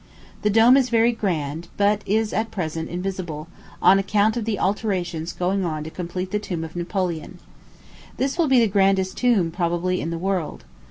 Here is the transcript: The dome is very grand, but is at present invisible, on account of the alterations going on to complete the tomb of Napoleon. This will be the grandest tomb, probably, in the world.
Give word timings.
The 0.41 0.49
dome 0.49 0.77
is 0.77 0.89
very 0.89 1.11
grand, 1.11 1.67
but 1.77 2.01
is 2.07 2.33
at 2.33 2.49
present 2.49 2.89
invisible, 2.89 3.47
on 3.83 3.99
account 3.99 4.35
of 4.35 4.45
the 4.45 4.57
alterations 4.57 5.31
going 5.31 5.63
on 5.63 5.83
to 5.83 5.91
complete 5.91 6.31
the 6.31 6.39
tomb 6.39 6.63
of 6.63 6.75
Napoleon. 6.75 7.37
This 8.17 8.35
will 8.35 8.47
be 8.47 8.59
the 8.59 8.67
grandest 8.67 9.15
tomb, 9.15 9.51
probably, 9.51 10.01
in 10.01 10.09
the 10.09 10.17
world. 10.17 10.65